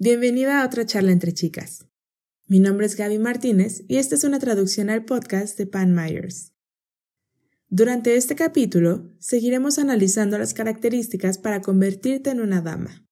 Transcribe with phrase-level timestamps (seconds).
[0.00, 1.88] Bienvenida a otra charla entre chicas.
[2.46, 6.52] Mi nombre es Gaby Martínez y esta es una traducción al podcast de Pan Myers.
[7.68, 13.08] Durante este capítulo seguiremos analizando las características para convertirte en una dama.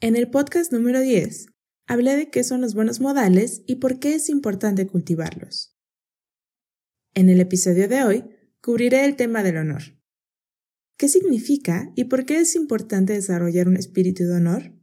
[0.00, 1.46] En el podcast número 10
[1.86, 5.74] hablé de qué son los buenos modales y por qué es importante cultivarlos.
[7.14, 8.24] En el episodio de hoy
[8.60, 9.84] cubriré el tema del honor.
[10.98, 14.79] ¿Qué significa y por qué es importante desarrollar un espíritu de honor?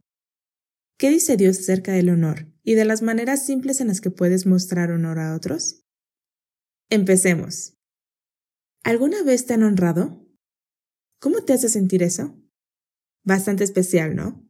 [0.98, 4.46] ¿Qué dice Dios acerca del honor y de las maneras simples en las que puedes
[4.46, 5.84] mostrar honor a otros?
[6.90, 7.78] Empecemos.
[8.82, 10.26] ¿Alguna vez te han honrado?
[11.20, 12.36] ¿Cómo te hace sentir eso?
[13.22, 14.44] Bastante especial, ¿no?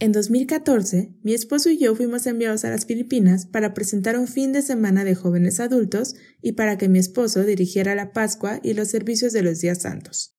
[0.00, 4.52] En 2014, mi esposo y yo fuimos enviados a las Filipinas para presentar un fin
[4.52, 8.88] de semana de jóvenes adultos y para que mi esposo dirigiera la Pascua y los
[8.88, 10.36] servicios de los días santos.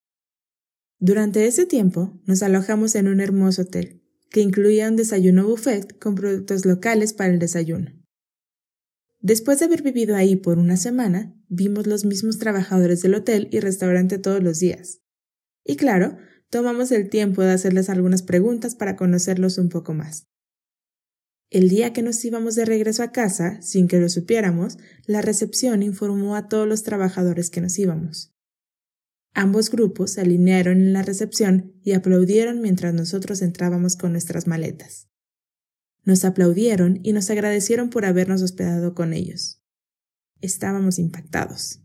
[1.00, 4.05] Durante ese tiempo, nos alojamos en un hermoso hotel,
[4.36, 7.94] que incluía un desayuno buffet con productos locales para el desayuno.
[9.22, 13.62] Después de haber vivido ahí por una semana, vimos los mismos trabajadores del hotel y
[13.62, 15.00] restaurante todos los días.
[15.64, 16.18] Y claro,
[16.50, 20.28] tomamos el tiempo de hacerles algunas preguntas para conocerlos un poco más.
[21.50, 25.82] El día que nos íbamos de regreso a casa, sin que lo supiéramos, la recepción
[25.82, 28.35] informó a todos los trabajadores que nos íbamos.
[29.38, 35.10] Ambos grupos se alinearon en la recepción y aplaudieron mientras nosotros entrábamos con nuestras maletas.
[36.06, 39.62] Nos aplaudieron y nos agradecieron por habernos hospedado con ellos.
[40.40, 41.82] Estábamos impactados.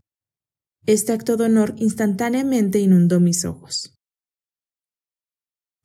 [0.85, 3.97] Este acto de honor instantáneamente inundó mis ojos.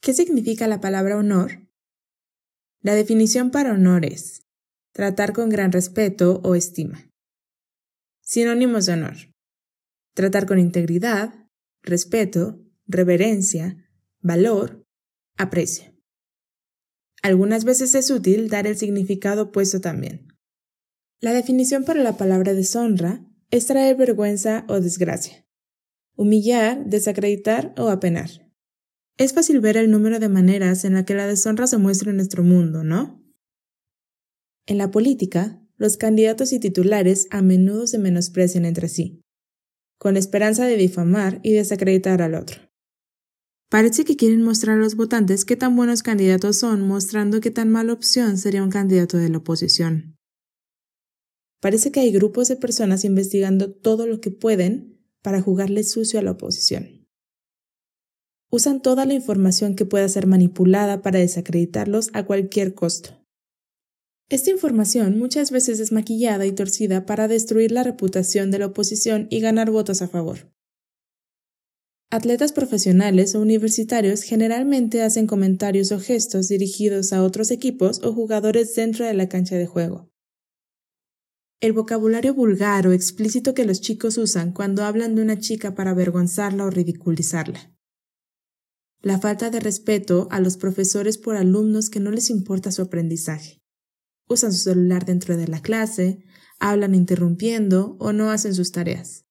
[0.00, 1.66] ¿Qué significa la palabra honor?
[2.80, 4.42] La definición para honor es
[4.92, 7.10] tratar con gran respeto o estima.
[8.22, 9.16] Sinónimos de honor.
[10.14, 11.45] Tratar con integridad,
[11.86, 13.88] respeto, reverencia,
[14.20, 14.84] valor,
[15.38, 15.94] aprecio.
[17.22, 20.28] Algunas veces es útil dar el significado opuesto también.
[21.20, 25.46] La definición para la palabra deshonra es traer vergüenza o desgracia,
[26.14, 28.30] humillar, desacreditar o apenar.
[29.16, 32.16] Es fácil ver el número de maneras en la que la deshonra se muestra en
[32.16, 33.24] nuestro mundo, ¿no?
[34.66, 39.25] En la política, los candidatos y titulares a menudo se menosprecian entre sí
[39.98, 42.60] con esperanza de difamar y desacreditar al otro.
[43.68, 47.68] Parece que quieren mostrar a los votantes qué tan buenos candidatos son, mostrando qué tan
[47.68, 50.16] mala opción sería un candidato de la oposición.
[51.60, 56.22] Parece que hay grupos de personas investigando todo lo que pueden para jugarle sucio a
[56.22, 57.08] la oposición.
[58.50, 63.15] Usan toda la información que pueda ser manipulada para desacreditarlos a cualquier costo.
[64.28, 69.28] Esta información muchas veces es maquillada y torcida para destruir la reputación de la oposición
[69.30, 70.52] y ganar votos a favor.
[72.10, 78.74] Atletas profesionales o universitarios generalmente hacen comentarios o gestos dirigidos a otros equipos o jugadores
[78.74, 80.10] dentro de la cancha de juego.
[81.60, 85.92] El vocabulario vulgar o explícito que los chicos usan cuando hablan de una chica para
[85.92, 87.72] avergonzarla o ridiculizarla.
[89.02, 93.60] La falta de respeto a los profesores por alumnos que no les importa su aprendizaje
[94.28, 96.24] usan su celular dentro de la clase,
[96.58, 99.24] hablan interrumpiendo o no hacen sus tareas.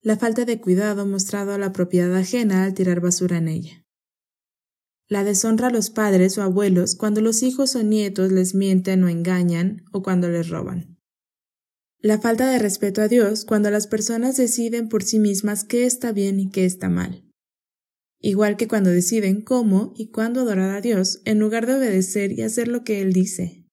[0.00, 3.86] La falta de cuidado mostrado a la propiedad ajena al tirar basura en ella.
[5.08, 9.08] La deshonra a los padres o abuelos cuando los hijos o nietos les mienten o
[9.08, 10.98] engañan o cuando les roban.
[11.98, 16.10] La falta de respeto a Dios cuando las personas deciden por sí mismas qué está
[16.10, 17.21] bien y qué está mal
[18.22, 22.42] igual que cuando deciden cómo y cuándo adorar a Dios en lugar de obedecer y
[22.42, 23.66] hacer lo que Él dice.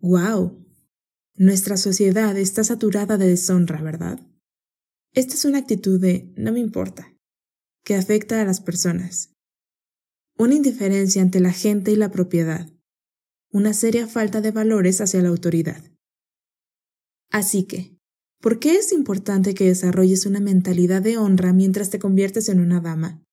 [0.00, 0.64] ¡Wow!
[1.34, 4.20] Nuestra sociedad está saturada de deshonra, ¿verdad?
[5.12, 7.12] Esta es una actitud de no me importa,
[7.84, 9.32] que afecta a las personas.
[10.38, 12.70] Una indiferencia ante la gente y la propiedad.
[13.50, 15.82] Una seria falta de valores hacia la autoridad.
[17.30, 17.98] Así que,
[18.40, 22.80] ¿por qué es importante que desarrolles una mentalidad de honra mientras te conviertes en una
[22.80, 23.25] dama?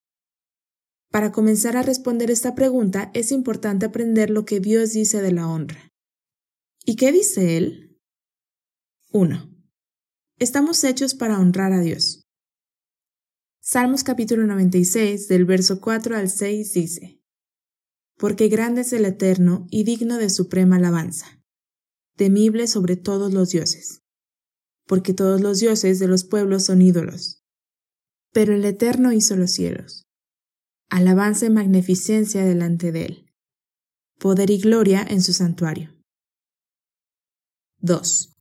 [1.13, 5.47] Para comenzar a responder esta pregunta es importante aprender lo que Dios dice de la
[5.47, 5.93] honra.
[6.85, 8.01] ¿Y qué dice Él?
[9.11, 9.47] 1.
[10.39, 12.23] Estamos hechos para honrar a Dios.
[13.61, 17.21] Salmos capítulo 96 del verso 4 al 6 dice,
[18.17, 21.43] Porque grande es el Eterno y digno de suprema alabanza,
[22.15, 24.01] temible sobre todos los dioses,
[24.87, 27.45] porque todos los dioses de los pueblos son ídolos,
[28.31, 30.02] pero el Eterno hizo los cielos
[30.93, 33.25] alabanza y magnificencia delante de él,
[34.19, 35.91] poder y gloria en su santuario.
[37.79, 38.35] 2.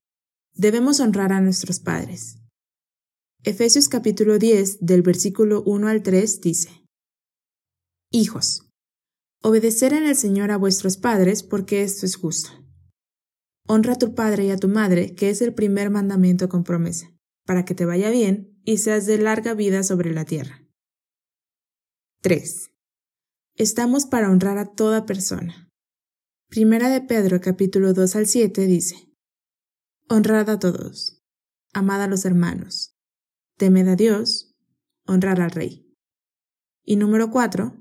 [0.53, 2.43] Debemos honrar a nuestros padres.
[3.43, 6.85] Efesios capítulo 10 del versículo 1 al 3 dice,
[8.11, 8.69] Hijos,
[9.43, 12.51] Obedecer en el Señor a vuestros padres, porque esto es justo.
[13.67, 17.11] Honra a tu padre y a tu madre, que es el primer mandamiento con promesa,
[17.47, 20.62] para que te vaya bien y seas de larga vida sobre la tierra.
[22.23, 22.71] 3.
[23.57, 25.69] Estamos para honrar a toda persona.
[26.49, 29.13] Primera de Pedro capítulo 2 al 7 dice,
[30.09, 31.21] Honrad a todos,
[31.73, 32.97] amad a los hermanos,
[33.59, 34.55] temed a Dios,
[35.05, 35.93] honrar al Rey.
[36.85, 37.77] Y número 4.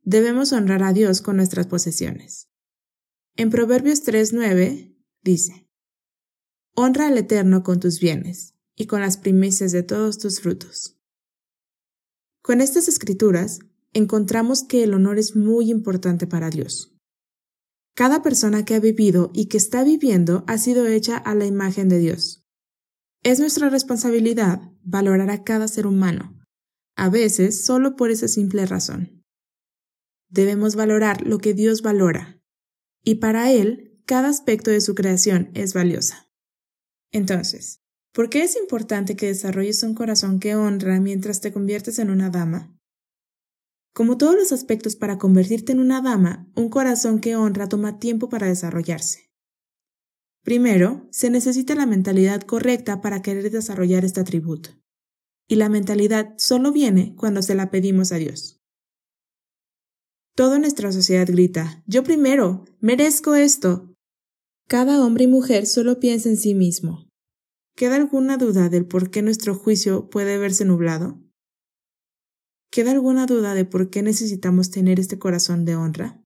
[0.00, 2.48] Debemos honrar a Dios con nuestras posesiones.
[3.36, 5.68] En Proverbios 3.9 dice,
[6.74, 10.95] Honra al Eterno con tus bienes y con las primicias de todos tus frutos.
[12.46, 13.58] Con estas escrituras
[13.92, 16.96] encontramos que el honor es muy importante para Dios.
[17.96, 21.88] Cada persona que ha vivido y que está viviendo ha sido hecha a la imagen
[21.88, 22.46] de Dios.
[23.24, 26.40] Es nuestra responsabilidad valorar a cada ser humano,
[26.94, 29.24] a veces solo por esa simple razón.
[30.28, 32.40] Debemos valorar lo que Dios valora,
[33.02, 36.30] y para Él cada aspecto de su creación es valiosa.
[37.10, 37.80] Entonces,
[38.16, 42.30] ¿por qué es importante que desarrolles un corazón que honra mientras te conviertes en una
[42.30, 42.74] dama?
[43.92, 48.30] Como todos los aspectos para convertirte en una dama, un corazón que honra toma tiempo
[48.30, 49.30] para desarrollarse.
[50.42, 54.70] Primero, se necesita la mentalidad correcta para querer desarrollar este atributo.
[55.46, 58.62] Y la mentalidad solo viene cuando se la pedimos a Dios.
[60.34, 63.92] Toda nuestra sociedad grita, yo primero, merezco esto.
[64.68, 67.05] Cada hombre y mujer solo piensa en sí mismo.
[67.76, 71.22] ¿Queda alguna duda del por qué nuestro juicio puede verse nublado?
[72.70, 76.24] ¿Queda alguna duda de por qué necesitamos tener este corazón de honra?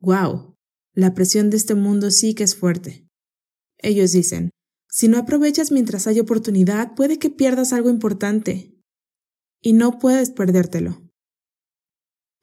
[0.00, 0.54] ¡Wow!
[0.94, 3.08] La presión de este mundo sí que es fuerte.
[3.78, 4.50] Ellos dicen,
[4.88, 8.72] si no aprovechas mientras hay oportunidad, puede que pierdas algo importante.
[9.60, 11.02] Y no puedes perdértelo.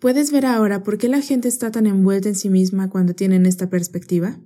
[0.02, 3.46] ¿Puedes ver ahora por qué la gente está tan envuelta en sí misma cuando tienen
[3.46, 4.42] esta perspectiva?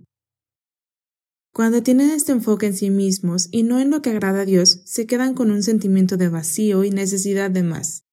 [1.57, 4.81] Cuando tienen este enfoque en sí mismos y no en lo que agrada a Dios,
[4.85, 8.03] se quedan con un sentimiento de vacío y necesidad de más.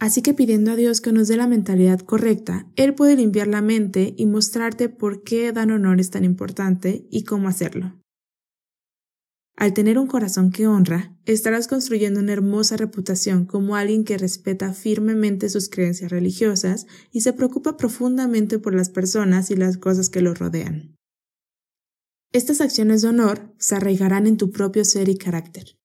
[0.00, 3.62] Así que pidiendo a Dios que nos dé la mentalidad correcta, Él puede limpiar la
[3.62, 8.00] mente y mostrarte por qué dar honor es tan importante y cómo hacerlo.
[9.54, 14.72] Al tener un corazón que honra, estarás construyendo una hermosa reputación como alguien que respeta
[14.72, 20.20] firmemente sus creencias religiosas y se preocupa profundamente por las personas y las cosas que
[20.20, 20.96] lo rodean.
[22.34, 25.78] Estas acciones de honor se arraigarán en tu propio ser y carácter.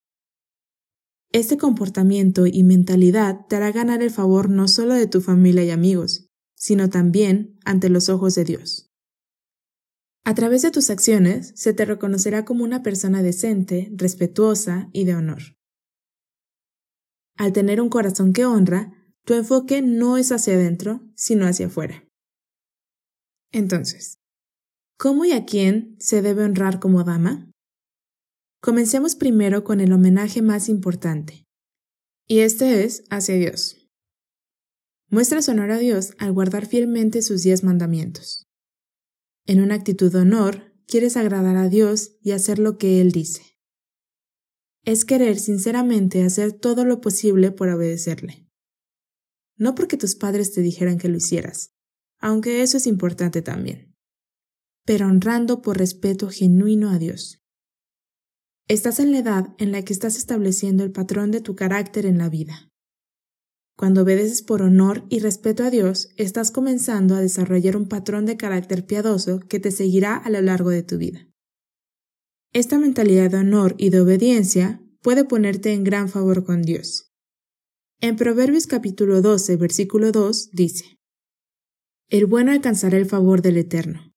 [1.30, 5.70] Este comportamiento y mentalidad te hará ganar el favor no solo de tu familia y
[5.70, 6.26] amigos,
[6.56, 8.90] sino también ante los ojos de Dios.
[10.24, 15.14] A través de tus acciones se te reconocerá como una persona decente, respetuosa y de
[15.14, 15.56] honor.
[17.36, 18.92] Al tener un corazón que honra,
[19.24, 22.08] tu enfoque no es hacia adentro, sino hacia afuera.
[23.52, 24.19] Entonces,
[25.00, 27.50] ¿cómo y a quién se debe honrar como dama?
[28.60, 31.46] Comencemos primero con el homenaje más importante,
[32.28, 33.88] y este es hacia Dios.
[35.08, 38.46] Muestra su honor a Dios al guardar fielmente sus diez mandamientos.
[39.46, 43.42] En una actitud de honor, quieres agradar a Dios y hacer lo que Él dice.
[44.84, 48.46] Es querer sinceramente hacer todo lo posible por obedecerle.
[49.56, 51.72] No porque tus padres te dijeran que lo hicieras,
[52.18, 53.89] aunque eso es importante también,
[54.90, 57.40] pero honrando por respeto genuino a Dios.
[58.66, 62.18] Estás en la edad en la que estás estableciendo el patrón de tu carácter en
[62.18, 62.72] la vida.
[63.76, 68.36] Cuando obedeces por honor y respeto a Dios, estás comenzando a desarrollar un patrón de
[68.36, 71.24] carácter piadoso que te seguirá a lo largo de tu vida.
[72.52, 77.12] Esta mentalidad de honor y de obediencia puede ponerte en gran favor con Dios.
[78.00, 80.98] En Proverbios capítulo 12, versículo 2 dice,
[82.08, 84.09] El bueno alcanzará el favor del Eterno,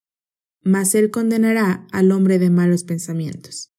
[0.64, 3.72] mas él condenará al hombre de malos pensamientos.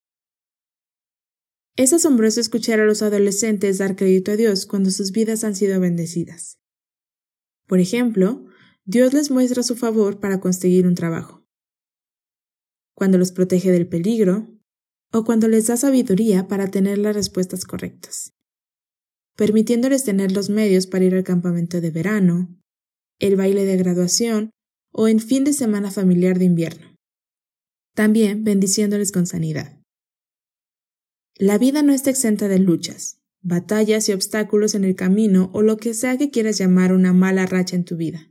[1.77, 5.81] Es asombroso escuchar a los adolescentes dar crédito a Dios cuando sus vidas han sido
[5.81, 6.59] bendecidas.
[7.67, 8.47] Por ejemplo,
[8.85, 11.45] Dios les muestra su favor para conseguir un trabajo,
[12.95, 14.49] cuando los protege del peligro,
[15.11, 18.35] o cuando les da sabiduría para tener las respuestas correctas,
[19.37, 22.61] permitiéndoles tener los medios para ir al campamento de verano,
[23.21, 24.51] el baile de graduación
[24.95, 26.97] o en fin de semana familiar de invierno.
[27.95, 29.79] También bendiciéndoles con sanidad.
[31.37, 35.77] La vida no está exenta de luchas, batallas y obstáculos en el camino o lo
[35.77, 38.31] que sea que quieras llamar una mala racha en tu vida.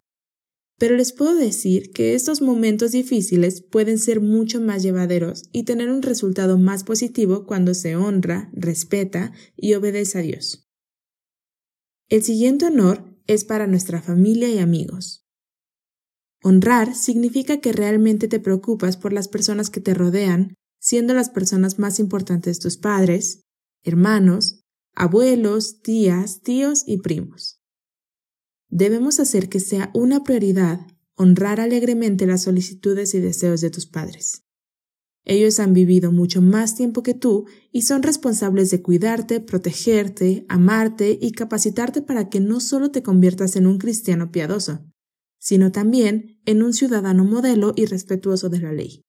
[0.80, 5.90] Pero les puedo decir que estos momentos difíciles pueden ser mucho más llevaderos y tener
[5.92, 10.68] un resultado más positivo cuando se honra, respeta y obedece a Dios.
[12.10, 15.23] El siguiente honor es para nuestra familia y amigos.
[16.46, 21.80] Honrar significa que realmente te preocupas por las personas que te rodean, siendo las personas
[21.80, 23.44] más importantes tus padres,
[23.82, 24.60] hermanos,
[24.94, 27.62] abuelos, tías, tíos y primos.
[28.68, 30.82] Debemos hacer que sea una prioridad
[31.16, 34.44] honrar alegremente las solicitudes y deseos de tus padres.
[35.24, 41.18] Ellos han vivido mucho más tiempo que tú y son responsables de cuidarte, protegerte, amarte
[41.22, 44.84] y capacitarte para que no solo te conviertas en un cristiano piadoso,
[45.44, 49.04] sino también en un ciudadano modelo y respetuoso de la ley.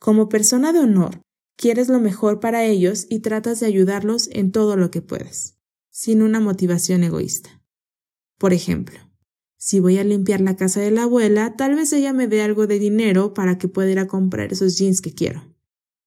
[0.00, 1.22] Como persona de honor,
[1.56, 5.56] quieres lo mejor para ellos y tratas de ayudarlos en todo lo que puedes,
[5.92, 7.62] sin una motivación egoísta.
[8.38, 8.98] Por ejemplo,
[9.56, 12.66] si voy a limpiar la casa de la abuela, tal vez ella me dé algo
[12.66, 15.44] de dinero para que pueda ir a comprar esos jeans que quiero.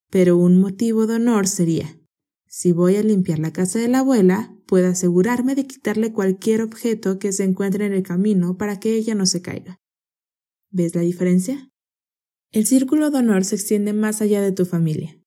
[0.10, 1.98] Pero un motivo de honor sería,
[2.46, 7.20] si voy a limpiar la casa de la abuela, puedo asegurarme de quitarle cualquier objeto
[7.20, 9.80] que se encuentre en el camino para que ella no se caiga.
[10.72, 11.72] ¿Ves la diferencia?
[12.52, 15.20] El círculo de honor se extiende más allá de tu familia.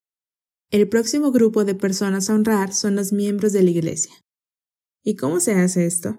[0.71, 4.12] El próximo grupo de personas a honrar son los miembros de la iglesia.
[5.02, 6.18] ¿Y cómo se hace esto?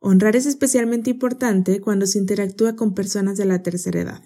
[0.00, 4.22] Honrar es especialmente importante cuando se interactúa con personas de la tercera edad.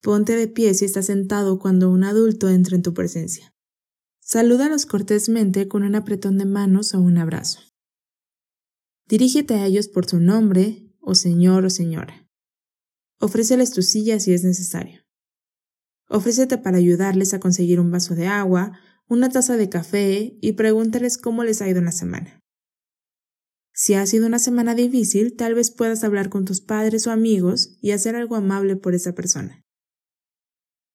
[0.00, 3.52] Ponte de pie si estás sentado cuando un adulto entra en tu presencia.
[4.30, 7.60] Salúdalos cortésmente con un apretón de manos o un abrazo.
[9.06, 12.28] Dirígete a ellos por su nombre, o señor o señora.
[13.20, 15.00] Ofréceles tu silla si es necesario.
[16.10, 21.16] Ofrécete para ayudarles a conseguir un vaso de agua, una taza de café y pregúntales
[21.16, 22.38] cómo les ha ido la semana.
[23.72, 27.78] Si ha sido una semana difícil, tal vez puedas hablar con tus padres o amigos
[27.80, 29.64] y hacer algo amable por esa persona.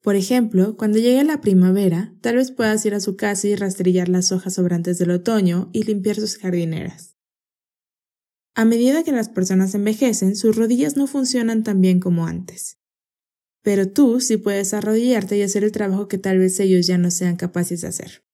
[0.04, 4.10] Por ejemplo, cuando llegue la primavera, tal vez puedas ir a su casa y rastrillar
[4.10, 7.16] las hojas sobrantes del otoño y limpiar sus jardineras.
[8.54, 12.80] A medida que las personas envejecen, sus rodillas no funcionan tan bien como antes.
[13.62, 17.10] Pero tú sí puedes arrodillarte y hacer el trabajo que tal vez ellos ya no
[17.10, 18.26] sean capaces de hacer.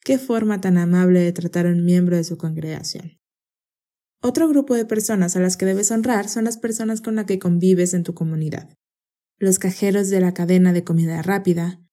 [0.00, 3.20] Qué forma tan amable de tratar a un miembro de su congregación.
[4.22, 7.38] Otro grupo de personas a las que debes honrar son las personas con las que
[7.38, 8.74] convives en tu comunidad.
[9.42, 11.84] Los cajeros de la cadena de comida rápida,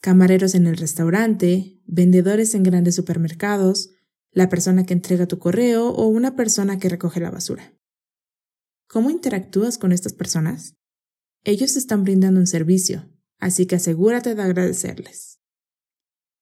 [0.00, 3.90] camareros en el restaurante, vendedores en grandes supermercados,
[4.32, 7.78] la persona que entrega tu correo o una persona que recoge la basura.
[8.88, 10.74] ¿Cómo interactúas con estas personas?
[11.44, 15.38] Ellos están brindando un servicio, así que asegúrate de agradecerles.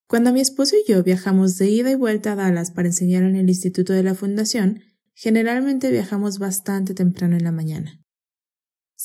[0.08, 3.36] Cuando mi esposo y yo viajamos de ida y vuelta a Dallas para enseñar en
[3.36, 4.80] el Instituto de la Fundación,
[5.12, 8.05] generalmente viajamos bastante temprano en la mañana.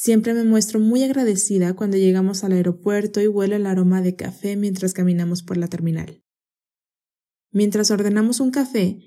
[0.01, 4.55] Siempre me muestro muy agradecida cuando llegamos al aeropuerto y huele el aroma de café
[4.55, 6.24] mientras caminamos por la terminal.
[7.51, 8.98] Mientras ordenamos un café,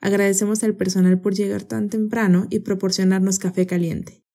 [0.00, 4.26] agradecemos al personal por llegar tan temprano y proporcionarnos café caliente.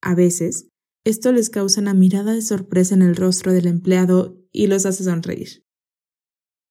[0.00, 0.68] A veces,
[1.02, 5.02] esto les causa una mirada de sorpresa en el rostro del empleado y los hace
[5.02, 5.66] sonreír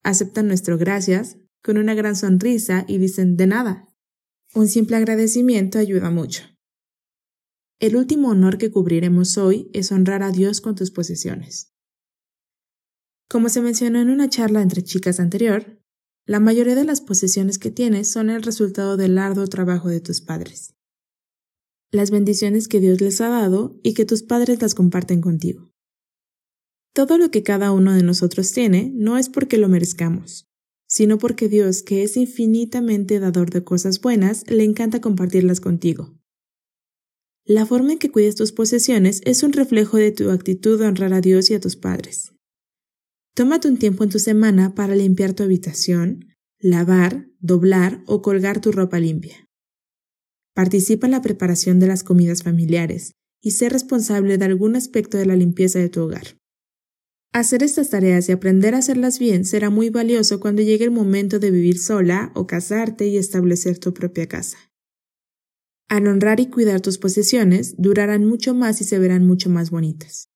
[0.06, 3.88] aceptan nuestro gracias con una gran sonrisa y dicen de nada.
[4.54, 6.44] Un simple agradecimiento ayuda mucho.
[7.80, 11.74] El último honor que cubriremos hoy es honrar a Dios con tus posesiones.
[13.28, 15.82] Como se mencionó en una charla entre chicas anterior,
[16.26, 20.22] la mayoría de las posesiones que tienes son el resultado del arduo trabajo de tus
[20.22, 20.74] padres.
[21.92, 25.74] Las bendiciones que Dios les ha dado y que tus padres las comparten contigo.
[26.94, 30.48] Todo lo que cada uno de nosotros tiene no es porque lo merezcamos,
[30.88, 36.18] sino porque Dios, que es infinitamente dador de cosas buenas, le encanta compartirlas contigo.
[37.48, 41.14] La forma en que cuides tus posesiones es un reflejo de tu actitud de honrar
[41.14, 42.34] a Dios y a tus padres.
[43.36, 46.26] Tómate un tiempo en tu semana para limpiar tu habitación,
[46.60, 49.48] lavar, doblar o colgar tu ropa limpia.
[50.56, 53.12] Participa en la preparación de las comidas familiares
[53.42, 56.40] y sé responsable de algún aspecto de la limpieza de tu hogar.
[57.32, 61.38] Hacer estas tareas y aprender a hacerlas bien será muy valioso cuando llegue el momento
[61.38, 64.58] de vivir sola o casarte y establecer tu propia casa.
[65.88, 70.30] Al honrar y cuidar tus posesiones, durarán mucho más y se verán mucho más bonitas.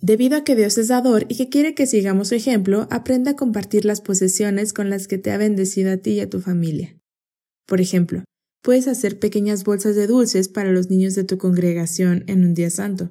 [0.00, 3.36] Debido a que Dios es dador y que quiere que sigamos su ejemplo, aprenda a
[3.36, 6.96] compartir las posesiones con las que te ha bendecido a ti y a tu familia.
[7.66, 8.22] Por ejemplo,
[8.62, 12.70] puedes hacer pequeñas bolsas de dulces para los niños de tu congregación en un día
[12.70, 13.10] santo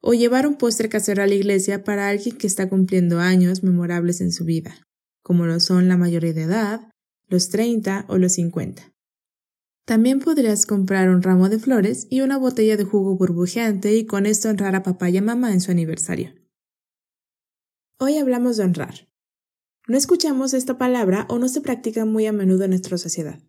[0.00, 4.20] o llevar un postre casero a la iglesia para alguien que está cumpliendo años memorables
[4.20, 4.86] en su vida,
[5.22, 6.90] como lo son la mayoría de edad,
[7.28, 8.92] los 30 o los 50.
[9.88, 14.26] También podrías comprar un ramo de flores y una botella de jugo burbujeante y con
[14.26, 16.34] esto honrar a papá y a mamá en su aniversario.
[17.98, 19.08] Hoy hablamos de honrar.
[19.86, 23.40] No escuchamos esta palabra o no se practica muy a menudo en nuestra sociedad.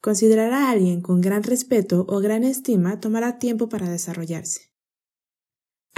[0.00, 4.72] Considerar a alguien con gran respeto o gran estima tomará tiempo para desarrollarse.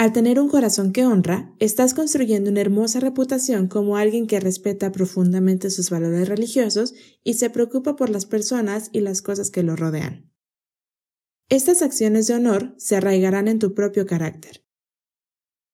[0.09, 4.91] Al tener un corazón que honra, estás construyendo una hermosa reputación como alguien que respeta
[4.91, 9.77] profundamente sus valores religiosos y se preocupa por las personas y las cosas que lo
[9.77, 10.33] rodean.
[11.51, 14.65] Estas acciones de honor se arraigarán en tu propio carácter.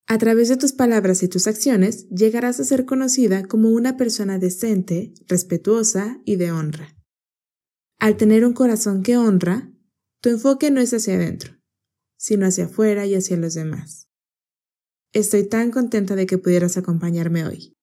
[0.05, 4.37] A través de tus palabras y tus acciones llegarás a ser conocida como una persona
[4.37, 6.93] decente, respetuosa y de honra.
[7.99, 9.71] Al tener un corazón que honra,
[10.19, 11.53] tu enfoque no es hacia adentro,
[12.17, 14.04] sino hacia afuera y hacia los demás.
[15.15, 17.73] Estoy tan contenta de que pudieras acompañarme hoy.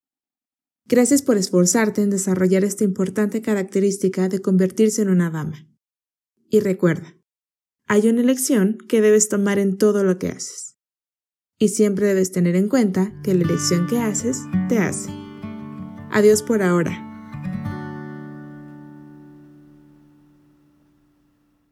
[0.85, 5.67] Gracias por esforzarte en desarrollar esta importante característica de convertirse en una dama.
[6.47, 7.17] Y recuerda,
[7.87, 10.77] hay una elección que debes tomar en todo lo que haces.
[11.57, 15.09] Y siempre debes tener en cuenta que la elección que haces te hace.
[16.11, 17.12] Adiós por ahora.